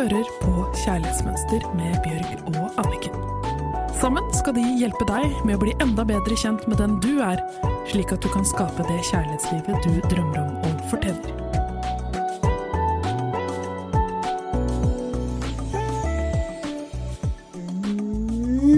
[0.00, 3.16] hører på Kjærlighetsmønster med Bjørg og Anniken.
[4.00, 7.42] Sammen skal de hjelpe deg med å bli enda bedre kjent med den du er,
[7.90, 11.36] slik at du kan skape det kjærlighetslivet du drømmer om og fortjener.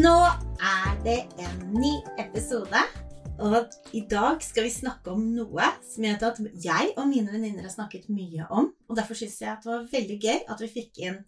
[0.02, 0.18] Nå
[0.58, 2.82] er det en ny episode,
[3.42, 7.66] og i dag skal vi snakke om noe som jeg at jeg og mine venninner
[7.66, 8.70] har snakket mye om.
[8.88, 11.18] Og derfor syns jeg at det var veldig gøy at vi fikk inn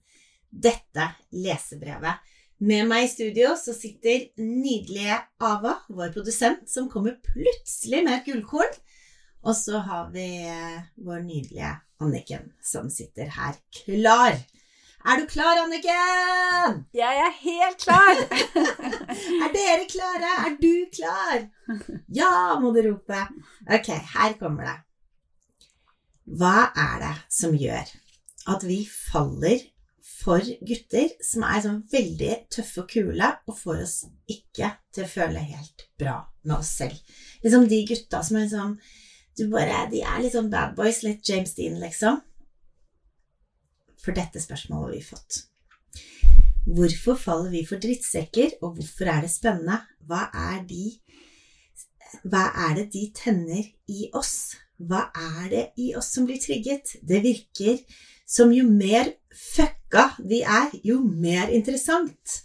[0.55, 2.23] dette lesebrevet.
[2.65, 8.29] Med meg i studio så sitter nydelige Ava, vår produsent, som kommer plutselig med et
[8.31, 8.79] gullkorn.
[9.45, 14.39] Og så har vi eh, vår nydelige Anniken, som sitter her klar.
[15.05, 16.79] Er du klar, Anniken?
[16.97, 18.21] Jeg er helt klar!
[19.45, 20.31] Er dere klare?
[20.47, 21.43] Er du klar?
[22.09, 23.21] Ja, må du rope.
[23.69, 24.79] Ok, her kommer det.
[26.41, 27.93] Hva er det som gjør
[28.55, 29.67] at vi faller
[30.25, 35.13] for gutter som er sånn veldig tøffe og kule, og får oss ikke til å
[35.19, 36.97] føle helt bra med oss selv?
[37.45, 38.79] Liksom de gutta som er liksom
[39.37, 42.23] du bare, De er litt sånn bad boys, litt James Dean, liksom.
[44.05, 45.41] For dette spørsmålet har vi fått.
[46.65, 49.81] Hvorfor faller vi for drittsekker, og hvorfor er det spennende?
[50.05, 50.95] Hva er, de,
[52.25, 54.57] hva er det de tenner i oss?
[54.81, 56.97] Hva er det i oss som blir trigget?
[57.01, 57.81] Det virker
[58.29, 62.41] som jo mer fucka vi er, jo mer interessant.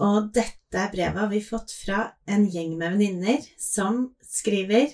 [0.00, 4.88] Og dette brevet har vi fått fra en gjeng med venninner som skriver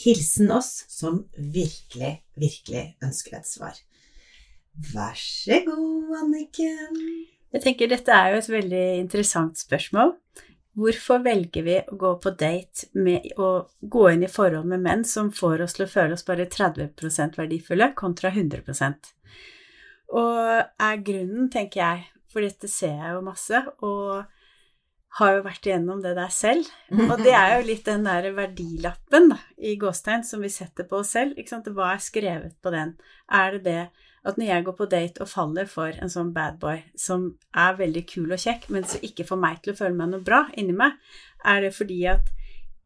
[0.00, 3.76] Hilsen oss som virkelig, virkelig ønsker et svar.
[4.94, 7.02] Vær så god, Anniken.
[7.50, 10.14] Jeg tenker dette er jo et veldig interessant spørsmål.
[10.80, 15.02] Hvorfor velger vi å gå på date med å gå inn i forhold med menn
[15.04, 19.10] som får oss til å føle oss bare 30% verdifulle, kontra 100%
[20.14, 20.38] Og
[20.86, 24.22] er grunnen, tenker jeg, for dette ser jeg jo masse, og
[25.18, 26.70] har jo vært igjennom det der selv.
[26.94, 31.02] Og det er jo litt den der verdilappen da, i gåstegn som vi setter på
[31.02, 31.34] oss selv.
[31.74, 32.94] Hva er skrevet på den?
[33.26, 33.82] Er det det
[34.26, 37.78] at når jeg går på date og faller for en sånn bad boy som er
[37.78, 40.42] veldig kul og kjekk, men som ikke får meg til å føle meg noe bra
[40.60, 40.98] inni meg,
[41.44, 42.28] er det fordi at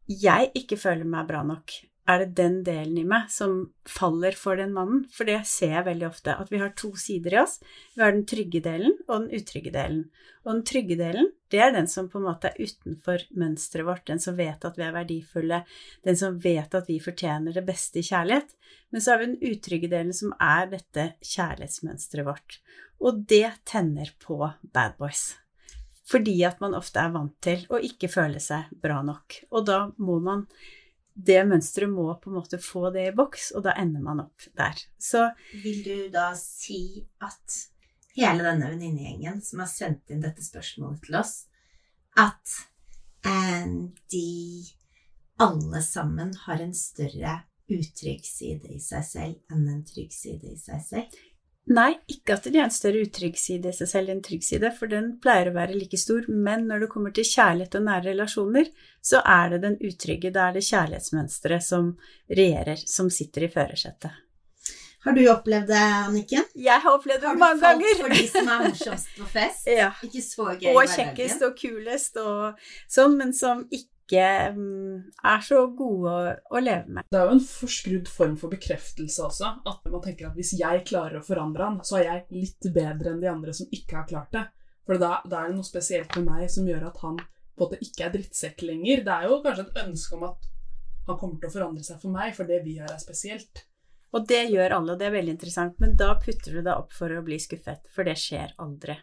[0.07, 1.75] jeg ikke føler meg bra nok?
[2.05, 5.07] Er det den delen i meg som faller for den mannen?
[5.09, 7.55] For det ser jeg veldig ofte, at vi har to sider i oss.
[7.95, 10.03] Vi har den trygge delen og den utrygge delen.
[10.45, 14.05] Og den trygge delen, det er den som på en måte er utenfor mønsteret vårt,
[14.05, 15.63] den som vet at vi er verdifulle,
[16.05, 18.53] den som vet at vi fortjener det beste i kjærlighet.
[18.93, 22.59] Men så har vi den utrygge delen som er dette kjærlighetsmønsteret vårt.
[23.01, 25.31] Og det tenner på bad boys.
[26.05, 29.41] Fordi at man ofte er vant til å ikke føle seg bra nok.
[29.49, 30.45] Og da må man
[31.15, 34.47] det mønsteret må på en måte få det i boks, og da ender man opp
[34.57, 34.75] der.
[34.99, 35.29] Så
[35.63, 37.59] Vil du da si at
[38.17, 41.35] hele denne venninnegjengen som har sendt inn dette spørsmålet til oss,
[42.19, 42.57] at
[43.27, 43.71] eh,
[44.11, 44.31] de
[45.43, 50.59] alle sammen har en større utrygg side i seg selv enn en trygg side i
[50.59, 51.17] seg selv?
[51.65, 54.69] Nei, ikke at de har en større utrygg side i seg selv enn trygg side,
[54.77, 58.11] for den pleier å være like stor, men når det kommer til kjærlighet og nære
[58.11, 58.69] relasjoner,
[59.01, 61.95] så er det den utrygge, da er det kjærlighetsmønsteret som
[62.29, 64.21] regjerer, som sitter i førersetet.
[65.05, 66.45] Har du opplevd det, Anniken?
[66.57, 67.99] Jeg har opplevd det Har du mange falt ganger.
[68.01, 69.67] for de som er morsomst på fest?
[69.81, 69.89] Ja.
[70.05, 75.61] Ikke så gøy Og kjekkest og kulest og sånn, men som ikke mm, er så
[75.77, 77.07] gode å, å leve med.
[77.09, 79.51] Det er jo en forskrudd form for bekreftelse også.
[79.65, 83.13] At man tenker at hvis jeg klarer å forandre han, så er jeg litt bedre
[83.13, 84.45] enn de andre som ikke har klart det.
[84.85, 87.63] For da, da er det noe spesielt med meg som gjør at han på en
[87.63, 89.05] måte ikke er drittsekk lenger.
[89.05, 90.51] Det er jo kanskje et ønske om at
[91.05, 93.65] han kommer til å forandre seg for meg, for det vi gjør er spesielt.
[94.15, 96.93] Og det gjør alle, og det er veldig interessant, men da putter du deg opp
[96.95, 98.95] for å bli skuffet, for det skjer aldri.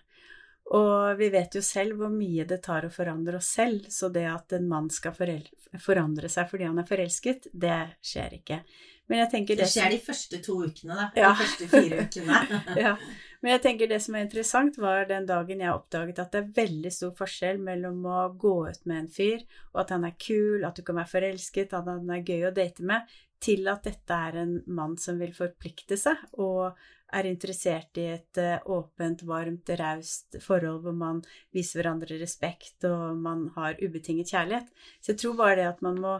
[0.72, 4.24] Og vi vet jo selv hvor mye det tar å forandre oss selv, så det
[4.30, 8.62] at en mann skal forandre seg fordi han er forelsket, det skjer ikke.
[9.10, 11.06] Men jeg tenker Det det skjer de første to ukene, da.
[11.18, 11.32] Ja.
[11.34, 12.60] De første fire ukene.
[12.86, 12.94] ja.
[13.42, 16.54] Men jeg tenker det som er interessant, var den dagen jeg oppdaget at det er
[16.62, 19.42] veldig stor forskjell mellom å gå ut med en fyr,
[19.74, 22.54] og at han er kul, at du kan være forelsket, at han er gøy å
[22.54, 26.78] date med, til at dette er en mann som vil forplikte seg, og
[27.12, 31.20] er interessert i et eh, åpent, varmt, raust forhold hvor man
[31.52, 34.72] viser hverandre respekt, og man har ubetinget kjærlighet.
[35.00, 36.16] Så jeg tror bare det at man må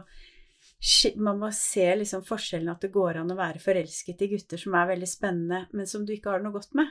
[1.15, 4.75] man må se liksom forskjellen at det går an å være forelsket i gutter som
[4.75, 6.89] er veldig spennende, men som du ikke har noe godt med.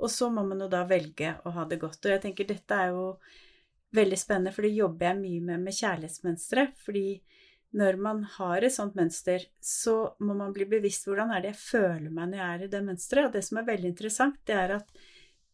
[0.00, 2.04] Og så må man jo da velge å ha det godt.
[2.04, 3.04] Og jeg tenker dette er jo
[3.96, 6.66] veldig spennende, for det jobber jeg mye med med kjærlighetsmønstre.
[6.84, 7.04] Fordi
[7.76, 11.60] når man har et sånt mønster, så må man bli bevisst hvordan er det jeg
[11.62, 13.28] føler meg når jeg er i det mønsteret.
[13.28, 14.90] Og det som er veldig interessant, det er at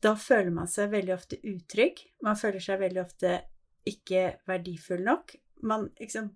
[0.05, 2.01] da føler man seg veldig ofte utrygg.
[2.25, 3.37] Man føler seg veldig ofte
[3.87, 5.37] ikke verdifull nok.
[5.69, 6.31] Man, liksom,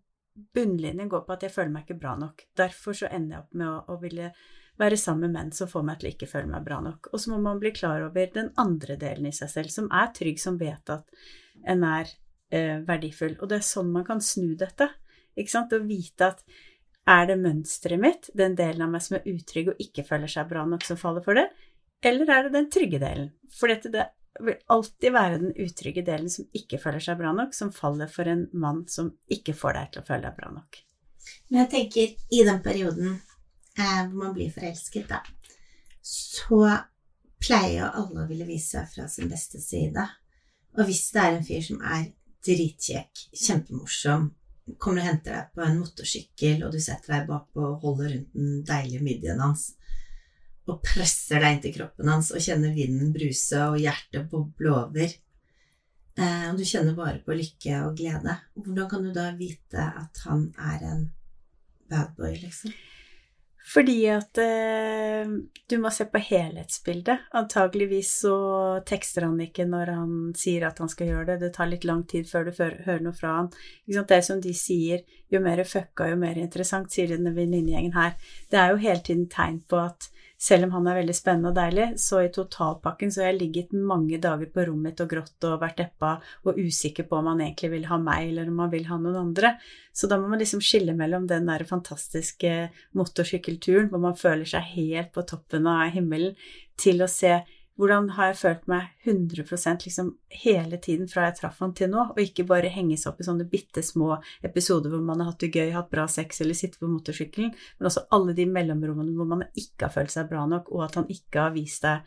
[0.55, 2.45] bunnlinjen går på at jeg føler meg ikke bra nok.
[2.57, 4.33] Derfor så ender jeg opp med å, å ville
[4.81, 7.11] være sammen med menn som får meg til å ikke føle meg bra nok.
[7.13, 10.13] Og så må man bli klar over den andre delen i seg selv, som er
[10.17, 11.09] trygg, som vet at
[11.69, 12.09] en er
[12.53, 13.37] eh, verdifull.
[13.41, 14.89] Og det er sånn man kan snu dette.
[15.41, 15.73] Ikke sant?
[15.75, 16.45] Å vite at
[17.11, 20.49] er det mønsteret mitt, den delen av meg som er utrygg og ikke føler seg
[20.51, 21.49] bra nok, som faller for det,
[22.07, 23.33] eller er det den trygge delen?
[23.57, 24.07] For dette, det
[24.41, 28.31] vil alltid være den utrygge delen som ikke føler seg bra nok, som faller for
[28.31, 30.81] en mann som ikke får deg til å føle deg bra nok.
[31.51, 35.21] Men jeg tenker, i den perioden eh, hvor man blir forelsket, da,
[36.01, 36.63] så
[37.41, 40.07] pleier jo alle å ville vise seg fra sin beste side.
[40.79, 42.11] Og hvis det er en fyr som er
[42.47, 44.31] dritkjekk, kjempemorsom,
[44.79, 48.37] kommer og henter deg på en motorsykkel, og du setter deg bakpå og holder rundt
[48.37, 49.71] den deilige midjen hans,
[50.69, 55.17] og presser deg inntil kroppen hans og kjenner vinden bruse og hjertet boble over,
[56.21, 60.23] eh, og du kjenner bare på lykke og glede, hvordan kan du da vite at
[60.27, 61.05] han er en
[61.91, 62.75] bad boy, liksom?
[63.67, 65.29] Fordi at eh,
[65.69, 67.27] du må se på helhetsbildet.
[67.37, 68.37] Antageligvis så
[68.89, 71.39] tekster han ikke når han sier at han skal gjøre det.
[71.45, 73.51] Det tar litt lang tid før du hører noe fra han.
[73.87, 78.17] Det som de sier, jo mer fucka, jo mer interessant, sier denne venninnegjengen her.
[78.51, 80.09] Det er jo hele tiden tegn på at
[80.41, 83.75] selv om han er veldig spennende og deilig, så i totalpakken så har jeg ligget
[83.77, 86.15] mange dager på rommet mitt og grått og vært deppa
[86.49, 89.19] og usikker på om han egentlig vil ha meg, eller om han vil ha noen
[89.21, 89.53] andre.
[89.93, 92.55] Så da må man liksom skille mellom den der fantastiske
[92.97, 96.33] motorsykkelturen hvor man føler seg helt på toppen av himmelen,
[96.81, 97.43] til å se
[97.81, 100.11] hvordan har jeg følt meg 100 liksom
[100.43, 103.47] hele tiden fra jeg traff han til nå, og ikke bare henges opp i sånne
[103.49, 106.91] bitte små episoder hvor man har hatt det gøy, hatt bra sex eller sitter på
[106.91, 110.85] motorsykkelen, men også alle de mellomrommene hvor man ikke har følt seg bra nok, og
[110.91, 112.05] at han ikke har vist deg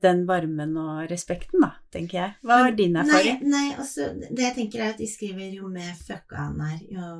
[0.00, 2.36] den varmen og respekten, da, tenker jeg.
[2.46, 3.42] Hva er din erfaring?
[3.42, 6.78] Nei, nei også, det jeg tenker er at de skriver jo mer fucka han er,
[6.88, 7.10] jo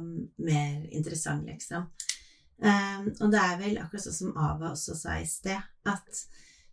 [0.46, 1.90] mer interessant, liksom.
[2.60, 6.24] Um, og det er vel akkurat sånn som Ava også sa i sted, at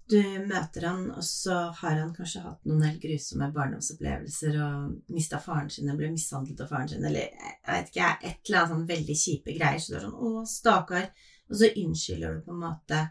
[0.09, 5.39] du møter han, og så har han kanskje hatt noen helt grusomme barndomsopplevelser og mista
[5.43, 8.73] faren sin og ble mishandlet av faren sin, eller jeg vet ikke, et eller annet
[8.73, 9.83] sånn veldig kjipe greier.
[9.83, 11.11] Så du er sånn 'Å, stakkar',
[11.49, 13.01] og så unnskylder du på en måte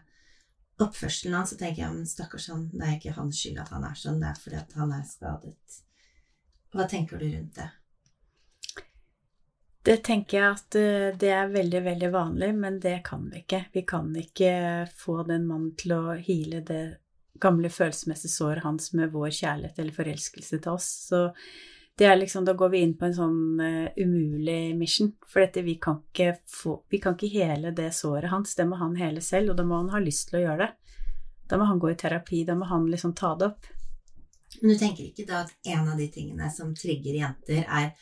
[0.79, 3.85] oppførselen hans, så tenker jeg men stakkars han, det er ikke hans skyld at han
[3.85, 5.81] er sånn, det er fordi at han er skadet.
[6.73, 7.69] Hva tenker du rundt det?
[9.87, 13.61] Det tenker jeg at eh, det er veldig, veldig vanlig, men det kan vi ikke.
[13.71, 14.51] Vi kan ikke
[14.91, 16.81] få den mannen til å hile det
[17.39, 20.89] gamle følelsesmessige såret hans med vår kjærlighet eller forelskelse til oss.
[21.07, 21.21] Så
[21.97, 25.13] det er liksom, da går vi inn på en sånn uh, umulig mission.
[25.23, 28.81] For dette, vi, kan ikke få, vi kan ikke hele det såret hans, det må
[28.81, 30.99] han hele selv, og da må han ha lyst til å gjøre det.
[31.47, 33.71] Da må han gå i terapi, da må han liksom ta det opp.
[34.59, 37.93] Men du tenker ikke da at en av de tingene som trigger jenter, er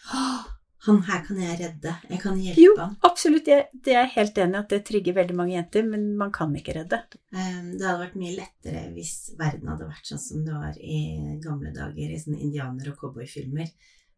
[0.86, 1.94] han her kan jeg redde.
[2.12, 2.94] Jeg kan hjelpe jo, han.
[3.08, 3.50] Absolutt.
[3.50, 6.32] Jeg, det er jeg helt enig i at det trigger veldig mange jenter, men man
[6.36, 7.00] kan ikke redde.
[7.34, 11.02] Um, det hadde vært mye lettere hvis verden hadde vært sånn som det var i
[11.44, 13.74] gamle dager, i sånne indianer- og cowboyfilmer.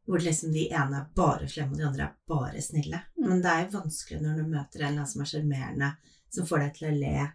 [0.08, 3.02] Hvor liksom de ene er bare slemme, og de andre er bare snille.
[3.18, 3.26] Mm.
[3.28, 5.92] Men det er jo vanskelig når du møter en eller annen som er sjarmerende,
[6.32, 7.28] som får deg til å le,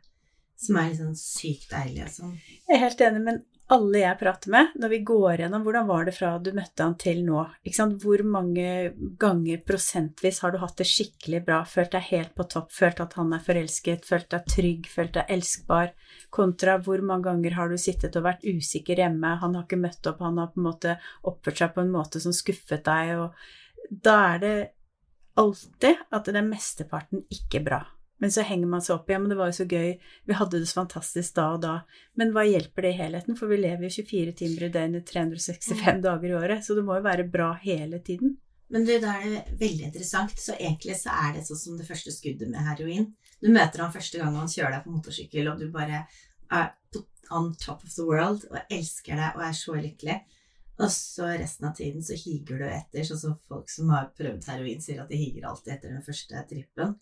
[0.63, 2.37] som er liksom sykt deilig sånn.
[2.69, 3.41] Jeg er helt enig, men
[3.73, 6.97] alle jeg prater med, når vi går gjennom hvordan var det fra du møtte han
[7.01, 7.45] til nå,
[8.03, 8.67] hvor mange
[9.21, 13.17] ganger prosentvis har du hatt det skikkelig bra, følt deg helt på topp, følt at
[13.17, 15.95] han er forelsket, følt deg trygg, følt deg elskbar,
[16.35, 20.11] kontra hvor mange ganger har du sittet og vært usikker hjemme, han har ikke møtt
[20.11, 23.99] opp, han har på en måte oppført seg på en måte som skuffet deg, og
[24.05, 24.55] da er det
[25.41, 27.85] alltid at det er mesteparten ikke bra.
[28.23, 29.97] Men så henger man seg opp i ja, men det var jo så gøy,
[30.31, 31.73] vi hadde det så fantastisk da og da.
[32.19, 35.81] Men hva hjelper det i helheten, for vi lever jo 24 timer i døgnet 365
[35.81, 36.03] mm.
[36.05, 38.37] dager i året, så det må jo være bra hele tiden.
[38.73, 41.89] Men du, da er det veldig interessant, så egentlig så er det sånn som det
[41.89, 43.11] første skuddet med heroin.
[43.43, 46.05] Du møter ham første gang han kjører deg på motorsykkel, og du bare
[46.53, 46.71] er
[47.33, 50.19] on top of the world og elsker deg og er så lykkelig.
[50.81, 54.47] Og så resten av tiden så higer du etter, sånn som folk som har prøvd
[54.49, 56.95] heroin, sier at de higer alltid etter den første trippen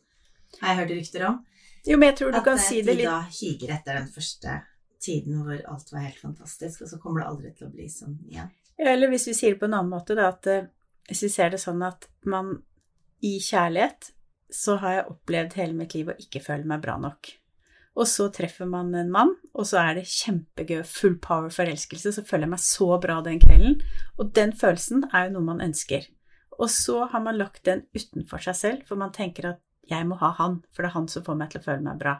[0.61, 1.39] har jeg hørt rykter om.
[1.87, 4.11] Jo, men jeg tror du kan si det litt At de da higer etter den
[4.13, 4.57] første
[5.01, 8.19] tiden hvor alt var helt fantastisk, og så kommer det aldri til å bli sånn
[8.29, 8.51] igjen.
[8.77, 10.69] Ja, Eller hvis vi sier det på en annen måte, da, at eh,
[11.09, 12.59] hvis vi ser det sånn at man
[13.25, 14.13] i kjærlighet
[14.55, 17.31] så har jeg opplevd hele mitt liv å ikke føle meg bra nok.
[18.01, 22.25] Og så treffer man en mann, og så er det kjempegøy, full power forelskelse, så
[22.27, 23.81] føler jeg meg så bra den kvelden.
[24.19, 26.07] Og den følelsen er jo noe man ønsker.
[26.61, 30.19] Og så har man lagt den utenfor seg selv, for man tenker at jeg må
[30.21, 32.17] ha han, for det er han som får meg til å føle meg bra.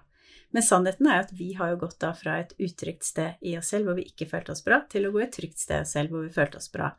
[0.51, 3.55] Men sannheten er jo at vi har jo gått da fra et utrygt sted i
[3.59, 5.87] oss selv hvor vi ikke følte oss bra, til å gå et trygt sted i
[5.87, 6.91] oss selv hvor vi følte oss bra.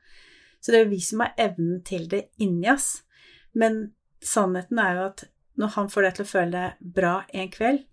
[0.61, 3.01] Så det er jo vi som har evnen til det inni oss.
[3.57, 3.91] Men
[4.23, 5.23] sannheten er jo at
[5.59, 7.87] når han får deg til å føle deg bra en kveld,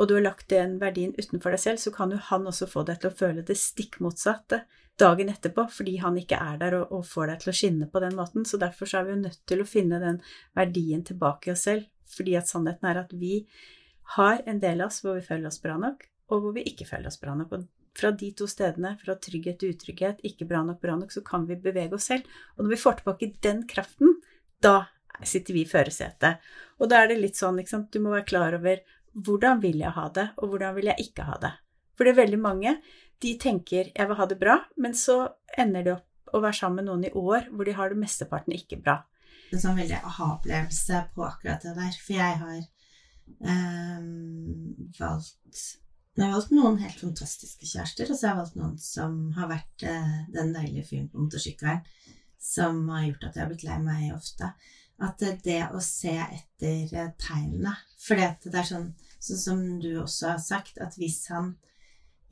[0.00, 2.86] og du har lagt den verdien utenfor deg selv, så kan jo han også få
[2.88, 4.62] deg til å føle det stikk motsatte
[5.00, 8.00] dagen etterpå, fordi han ikke er der og, og, får deg til å skinne på
[8.00, 8.46] den måten.
[8.48, 10.22] Så derfor så er vi jo nødt til å finne den
[10.56, 13.42] verdien tilbake i oss selv, fordi at sannheten er at vi
[14.16, 16.88] har en del av oss hvor vi føler oss bra nok, og hvor vi ikke
[16.88, 17.52] føler oss bra nok.
[17.56, 21.22] Og fra de to stedene, fra trygghet til utrygghet, ikke bra nok, bra nok, så
[21.24, 22.28] kan vi bevege oss selv.
[22.56, 24.16] Og når vi får tilbake den kraften,
[24.64, 24.86] da
[25.28, 26.40] sitter vi i førersetet.
[26.80, 28.80] Og da er det litt sånn, ikke sant, du må være klar over
[29.12, 31.52] hvordan vil jeg ha det, og hvordan vil jeg ikke ha det.
[31.92, 32.78] For det er veldig mange
[33.22, 36.84] de tenker 'jeg vil ha det bra', men så ender de opp å være sammen
[36.84, 39.04] med noen i år hvor de har det mesteparten ikke bra.
[39.52, 41.96] En sånn veldig aha-opplevelse på akkurat det der.
[42.00, 42.60] For jeg har
[43.44, 45.62] um, valgt
[46.12, 49.48] Jeg har valgt noen helt fantastiske kjærester, og så har jeg valgt noen som har
[49.48, 51.86] vært uh, den deilige fyren på motorsykkelen
[52.42, 54.50] som har gjort at jeg har blitt lei meg ofte.
[55.02, 60.34] At det å se etter eh, tegnene For det er sånn, sånn som du også
[60.34, 61.54] har sagt, at hvis han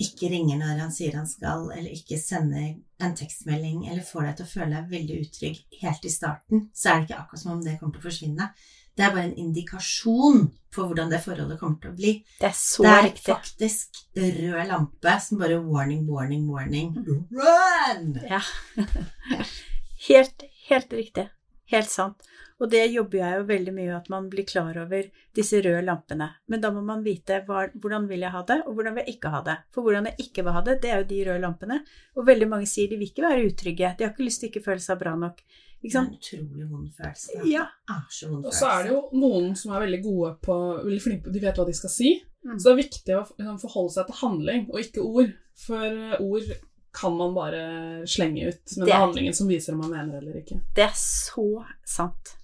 [0.01, 4.37] ikke ringer når han sier han skal, eller ikke sender en tekstmelding, eller får deg
[4.39, 7.55] til å føle deg veldig utrygg helt i starten, så er det ikke akkurat som
[7.57, 8.51] om det kommer til å forsvinne.
[8.97, 10.43] Det er bare en indikasjon
[10.75, 12.13] på hvordan det forholdet kommer til å bli.
[12.41, 13.27] Det er så det er riktig.
[13.29, 16.93] faktisk rød lampe som bare warning, warning, warning.
[17.07, 18.17] Run!
[18.29, 18.43] Ja.
[20.09, 21.29] helt, helt riktig.
[21.71, 22.29] Helt sant.
[22.61, 26.27] Og det jobber jeg jo veldig mye at man blir klar over disse røde lampene.
[26.53, 29.15] Men da må man vite hva, hvordan vil jeg ha det, og hvordan vil jeg
[29.17, 29.57] ikke ha det.
[29.73, 31.81] For hvordan jeg ikke vil ha det, det er jo de røde lampene.
[32.17, 33.95] Og veldig mange sier de vil ikke være utrygge.
[33.97, 35.41] De har ikke lyst til ikke føle seg bra nok.
[35.81, 36.11] Ikke sant?
[36.13, 37.45] Det er en utrolig vond følelse.
[37.49, 37.67] Ja.
[38.13, 41.33] Så Og så er det jo noen som er veldig gode på veldig flinke på
[41.33, 42.11] De vet hva de skal si.
[42.45, 42.59] Mm.
[42.59, 45.33] Så det er viktig å liksom, forholde seg til handling, og ikke ord.
[45.61, 46.53] For ord
[46.97, 47.63] kan man bare
[48.09, 50.61] slenge ut, men det er- handlingen som viser om man mener eller ikke.
[50.75, 52.37] Det er så sant.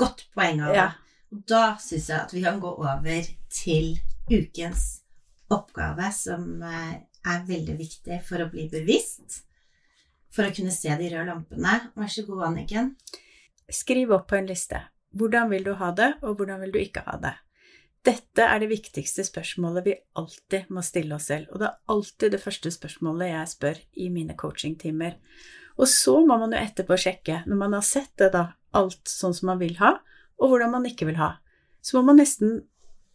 [0.00, 0.74] Godt poeng, Av.
[0.74, 0.88] Ja.
[1.30, 3.92] Og Da syns jeg at vi kan gå over til
[4.30, 5.02] ukens
[5.50, 9.42] oppgave, som eh, er veldig viktig for å bli bevisst.
[10.30, 11.76] For å kunne se de røde lampene.
[11.98, 12.94] Vær så god, Anniken.
[13.70, 14.80] Skriv opp på en liste.
[15.18, 17.34] Hvordan vil du ha det, og hvordan vil du ikke ha det?
[18.06, 22.32] Dette er det viktigste spørsmålet vi alltid må stille oss selv, og det er alltid
[22.32, 25.18] det første spørsmålet jeg spør i mine coachingtimer.
[25.76, 28.46] Og så må man jo etterpå sjekke, når man har sett det da,
[28.76, 29.96] alt sånn som man vil ha,
[30.40, 31.34] og hvordan man ikke vil ha,
[31.82, 32.62] så må man nesten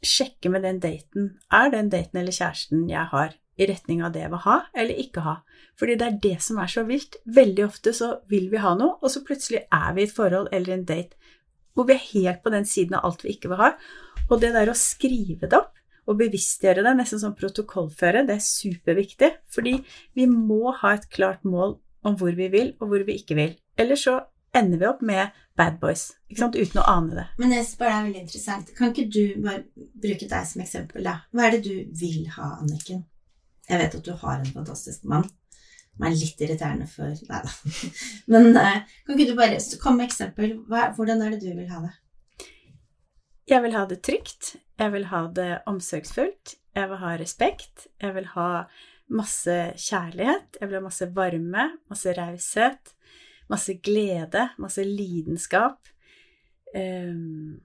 [0.06, 4.26] sjekke med den daten, er den daten eller kjæresten jeg har, i retning av det
[4.26, 5.36] jeg vil ha eller ikke ha?
[5.80, 7.16] Fordi det er det som er så vilt.
[7.24, 10.52] Veldig ofte så vil vi ha noe, og så plutselig er vi i et forhold
[10.56, 11.16] eller en date
[11.76, 13.74] hvor vi er helt på den siden av alt vi ikke vil ha.
[14.30, 15.74] Og det der å skrive det opp
[16.08, 19.32] og bevisstgjøre det, nesten som protokollføre, det er superviktig.
[19.52, 19.74] Fordi
[20.16, 23.58] vi må ha et klart mål om hvor vi vil, og hvor vi ikke vil.
[23.76, 24.22] Ellers så
[24.56, 27.26] ender vi opp med bad boys, ikke sant, uten å ane det.
[27.42, 28.72] Men jeg spør deg veldig interessant.
[28.78, 31.20] Kan ikke du bare bruke deg som eksempel, da?
[31.32, 33.06] Hva er det du vil ha, Anniken?
[33.70, 35.28] Jeg vet at du har en fantastisk mann.
[35.96, 37.54] Som er litt irriterende for Nei da.
[38.34, 40.58] Men eh, kan ikke du bare komme med eksempel?
[40.68, 41.94] Hva, hvordan er det du vil ha det?
[43.46, 48.16] Jeg vil ha det trygt, jeg vil ha det omsorgsfullt, jeg vil ha respekt, jeg
[48.16, 48.66] vil ha
[49.14, 52.95] masse kjærlighet, jeg vil ha masse varme, masse raushet,
[53.52, 55.88] masse glede, masse lidenskap.
[56.76, 57.62] Um,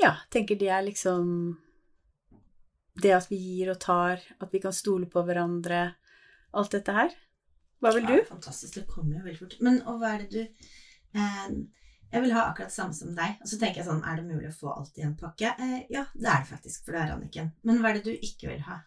[0.00, 1.28] ja, tenker det er liksom
[2.98, 5.94] Det at vi gir og tar, at vi kan stole på hverandre,
[6.52, 7.14] alt dette her.
[7.80, 8.16] Hva vil du?
[8.18, 8.74] Ja, fantastisk.
[8.76, 9.54] Det kommer jo veldig fort.
[9.64, 11.46] Men og hva er det du eh,
[12.12, 13.40] Jeg vil ha akkurat det samme som deg.
[13.40, 15.54] Og så tenker jeg sånn Er det mulig å få alt i en pakke?
[15.56, 17.50] Eh, ja, det er det faktisk, for det er Anniken.
[17.64, 18.82] Men hva er det du ikke vil ha?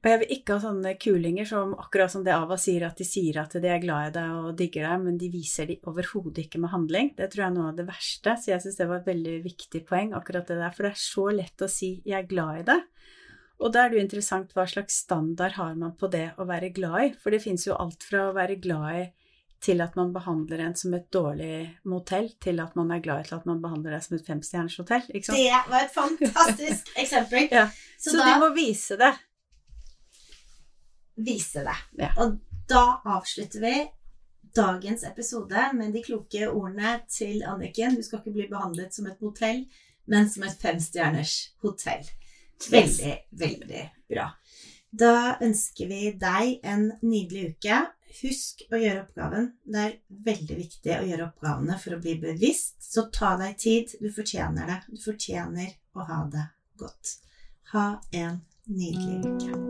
[0.00, 3.04] Og jeg vil ikke ha sånne kulinger som akkurat som det Ava sier, at de
[3.04, 6.46] sier at de er glad i deg og digger deg, men de viser de overhodet
[6.46, 7.10] ikke med handling.
[7.18, 9.36] Det tror jeg er noe av det verste, så jeg syns det var et veldig
[9.44, 10.72] viktig poeng, akkurat det der.
[10.72, 12.88] For det er så lett å si 'jeg er glad i deg'.
[13.60, 16.72] Og da er det jo interessant hva slags standard har man på det å være
[16.72, 19.12] glad i, for det fins jo alt fra å være glad i
[19.60, 23.28] til at man behandler en som et dårlig motell, til at man er glad i
[23.28, 25.04] til at man behandler deg som et femstjerners hotell?
[25.36, 27.50] Det var et fantastisk eksempel.
[27.52, 27.66] Ja.
[27.98, 29.12] Så, Så, da de må vise det.
[31.24, 31.78] Vise det.
[32.00, 32.10] Ja.
[32.22, 32.38] Og
[32.70, 33.74] da avslutter vi
[34.56, 37.96] dagens episode med de kloke ordene til Anniken.
[37.96, 39.64] Du skal ikke bli behandlet som et motell,
[40.10, 42.04] men som et femstjerners hotell.
[42.70, 44.26] Veldig, veldig bra.
[44.90, 47.80] Da ønsker vi deg en nydelig uke.
[48.20, 49.52] Husk å gjøre oppgaven.
[49.62, 49.96] Det er
[50.26, 53.96] veldig viktig å gjøre oppgavene for å bli bevisst, så ta deg tid.
[54.02, 54.80] Du fortjener det.
[54.90, 56.46] Du fortjener å ha det
[56.82, 57.18] godt.
[57.70, 59.69] Ha en nydelig uke.